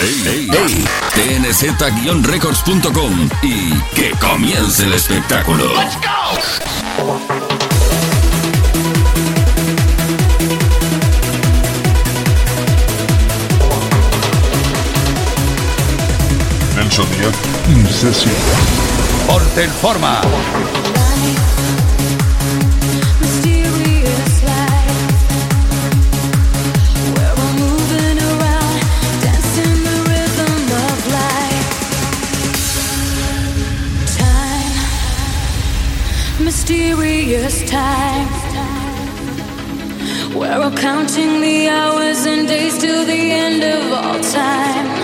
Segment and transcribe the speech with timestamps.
[0.00, 0.84] Hey, hey, hey.
[1.42, 5.66] TNZ-records.com y que comience el espectáculo.
[5.74, 6.38] Let's go.
[16.76, 17.34] Nelson Díaz,
[17.68, 18.34] Incesión.
[19.82, 20.22] Forma.
[40.34, 44.99] We're all counting the hours and days till the end of all time.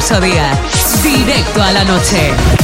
[0.00, 0.58] Día,
[1.02, 2.59] directo a la noche.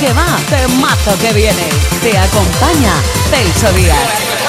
[0.00, 1.68] Que va, temazo que viene.
[2.00, 2.94] Te acompaña
[3.30, 4.39] Celso Díaz.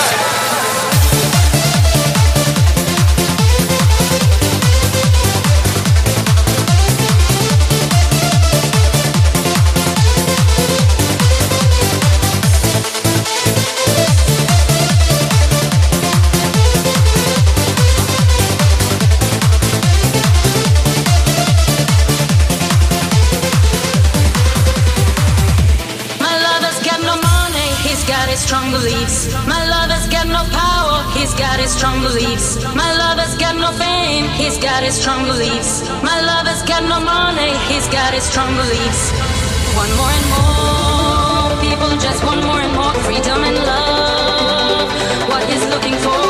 [31.41, 32.47] Got his strong beliefs.
[32.75, 35.81] My lover's got no fame, he's got his strong beliefs.
[36.05, 39.01] My lover's got no money, he's got his strong beliefs.
[39.73, 44.87] One more and more, people just want more and more freedom and love.
[45.31, 46.20] What he's looking for,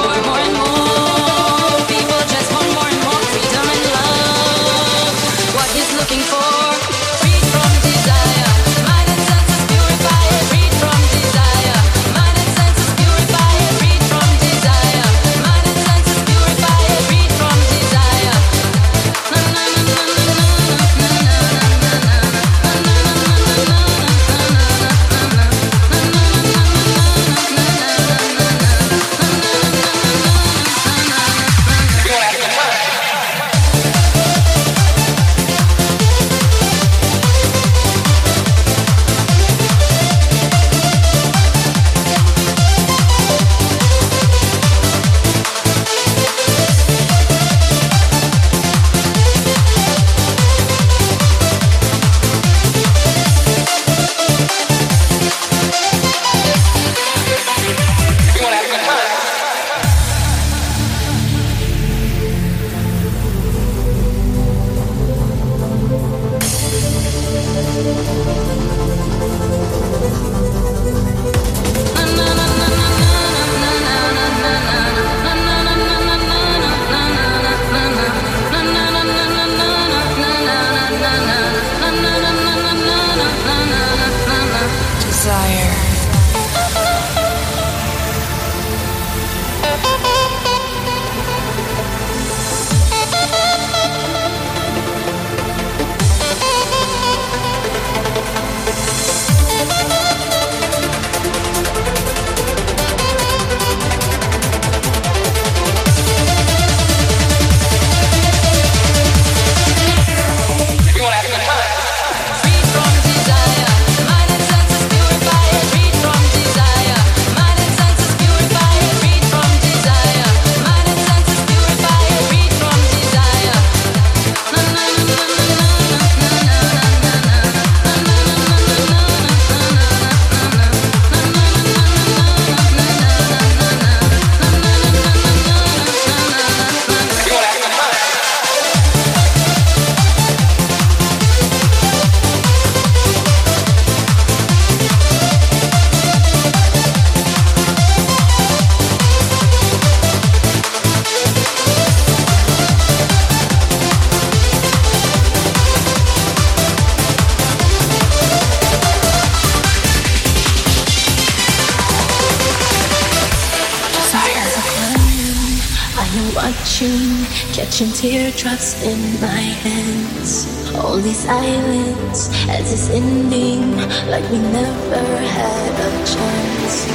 [168.32, 170.74] teardrops in my hands.
[170.76, 173.76] Only silence as it's ending,
[174.10, 176.86] like we never had a chance.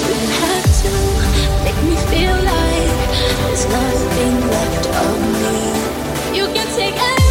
[0.00, 0.90] Do you have to
[1.64, 3.10] make me feel like
[3.42, 6.38] there's nothing left of me?
[6.38, 7.23] You can take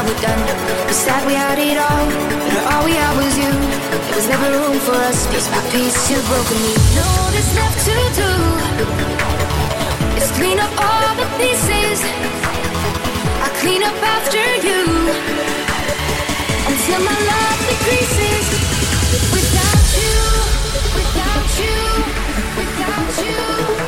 [0.00, 0.40] that we're done.
[0.48, 3.52] It was we had it all, but all we had was you.
[3.52, 6.72] There was never room for us, piece by piece, you've broken me.
[6.96, 8.30] No, there's left to do
[10.16, 12.00] is clean up all the pieces.
[13.44, 14.80] I clean up after you
[16.70, 18.46] until my love decreases.
[19.36, 20.16] Without you,
[20.96, 21.76] without you,
[22.56, 23.79] without you.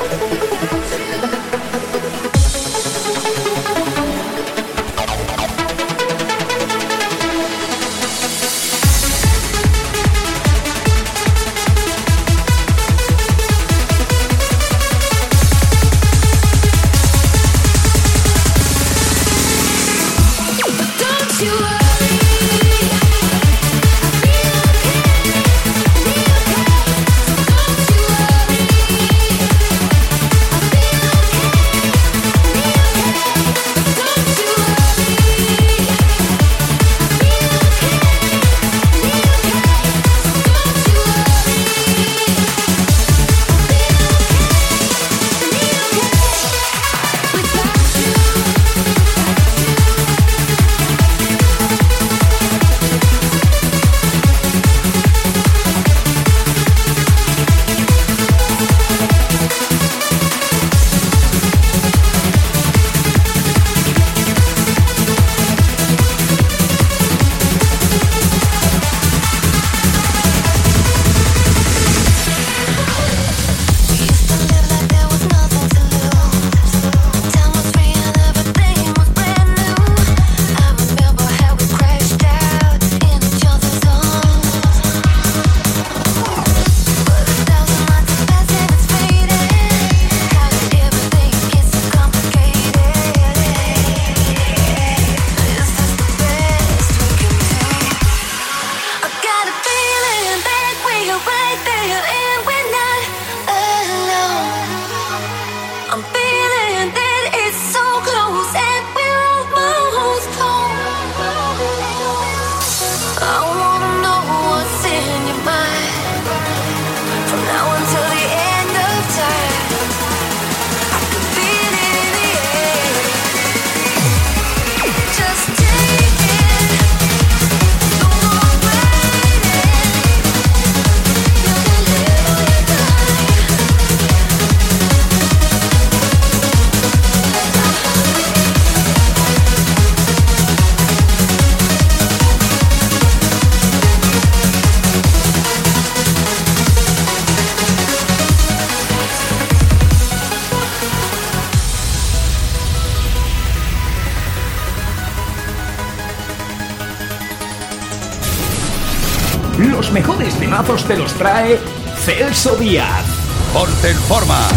[161.15, 161.59] Trae
[162.05, 163.05] Celso Díaz.
[163.53, 164.49] Ponte en forma.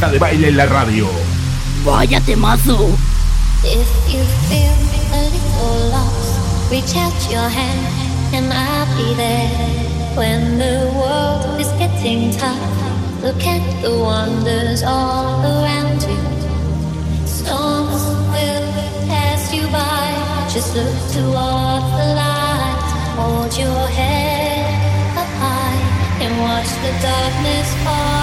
[0.00, 1.06] Pista de baile en la radio.
[1.84, 2.78] Vaya temazo.
[3.62, 4.74] If you feel
[5.12, 7.86] a little lost, reach out your hand
[8.32, 9.50] and I'll be there.
[10.16, 16.20] When the world is getting tough, look at the wonders all around you.
[17.26, 18.72] Storms will
[19.06, 22.80] pass you by, just look toward the light.
[23.16, 28.19] Hold your head up high and watch the darkness fall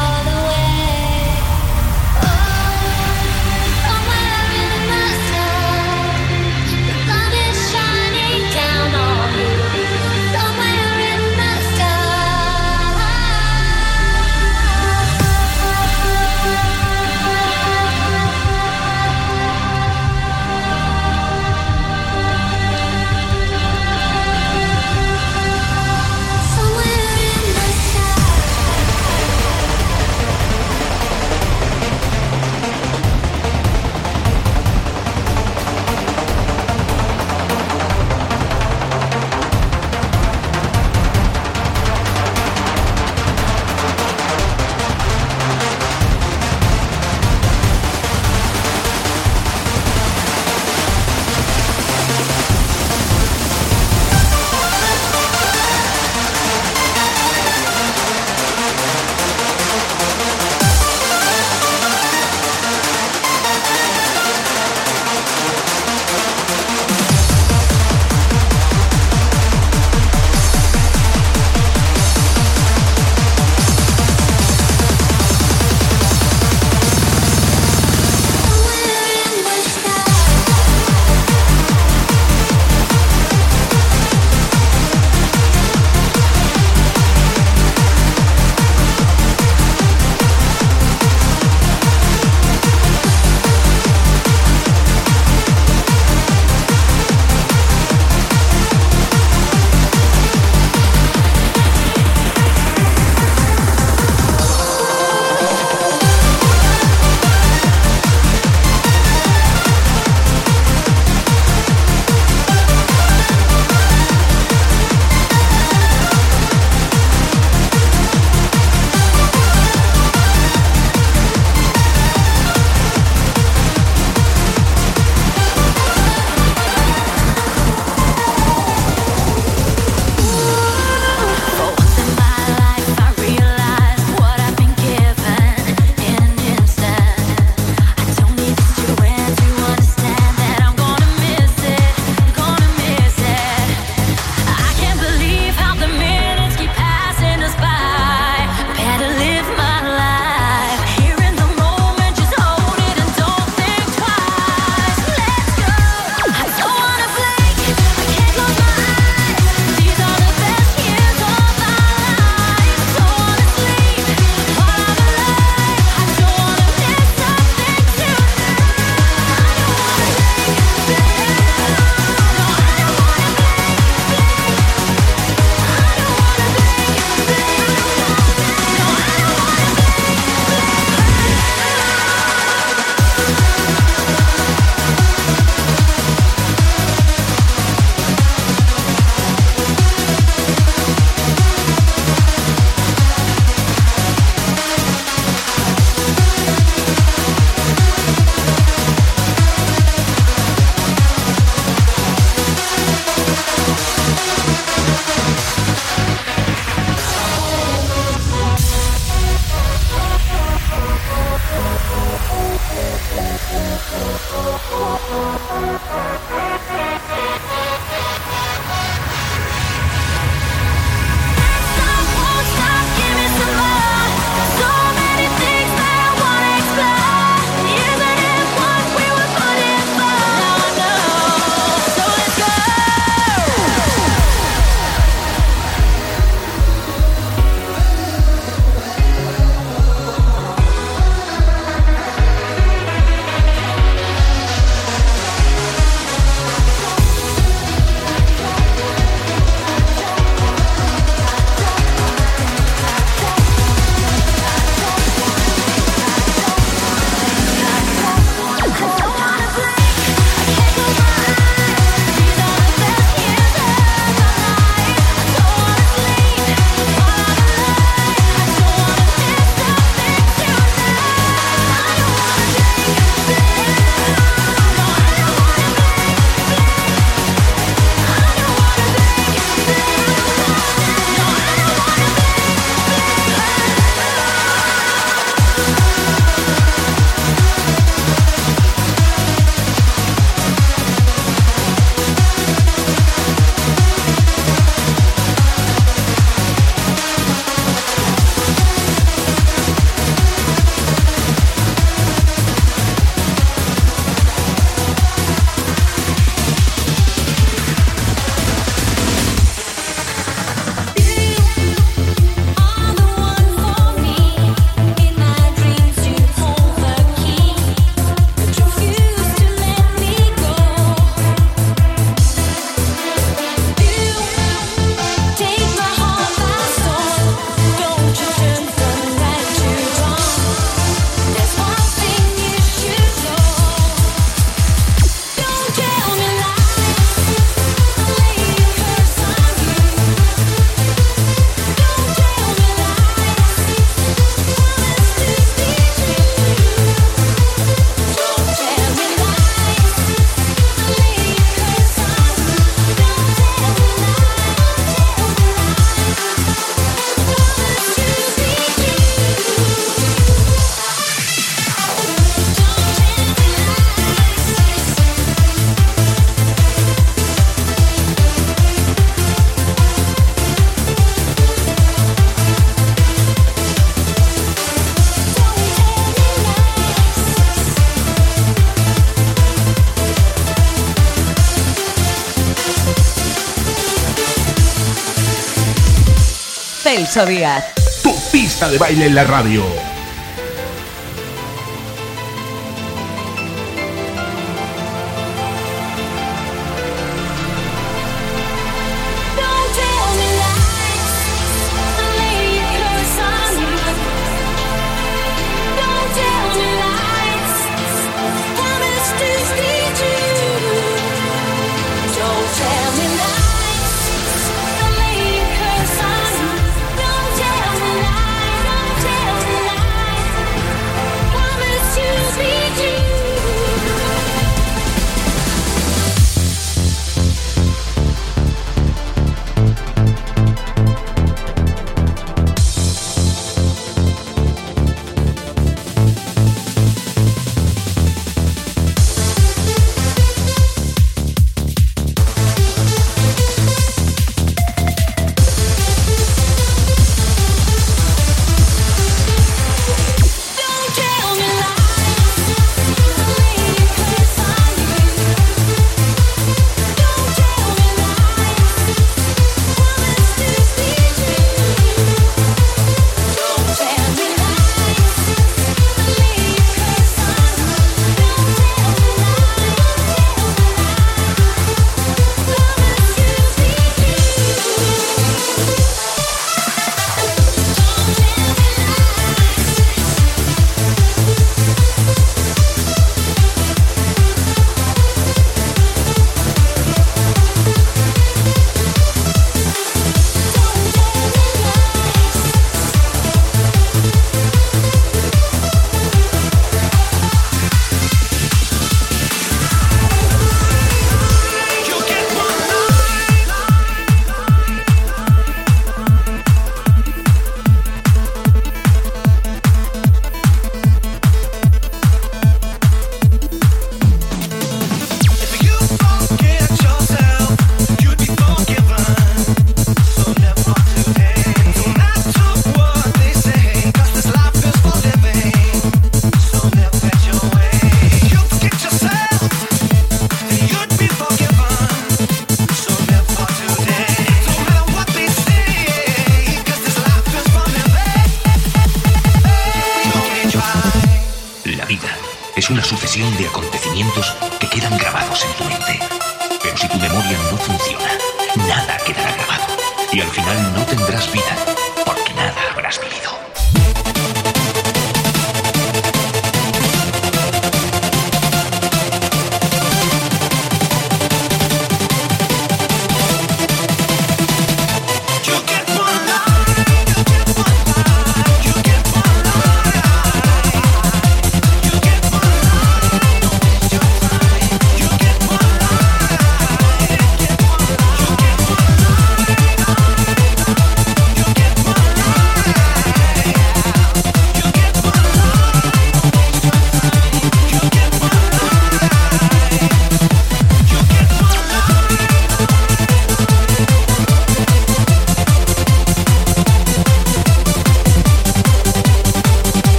[387.25, 387.73] Díaz.
[388.03, 389.86] Tu pista de baile en la radio.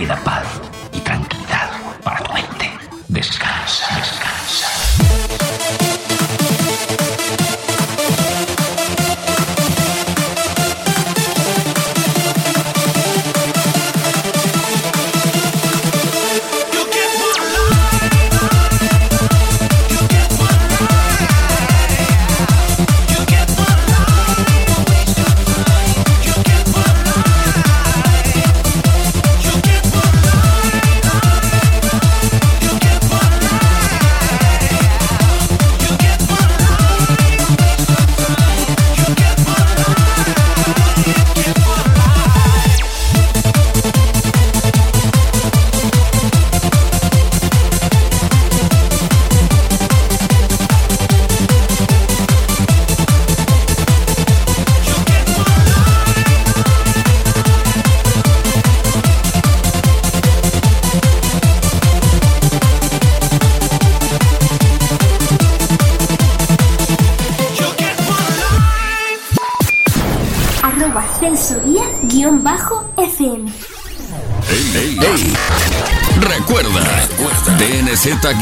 [0.00, 0.39] queda paz.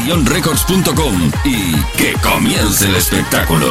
[0.09, 3.67] dnz-records.com y que comience el espectáculo.